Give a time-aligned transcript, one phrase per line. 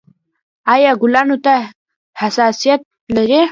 [0.73, 1.55] ایا ګلانو ته
[2.19, 2.81] حساسیت
[3.15, 3.41] لرئ؟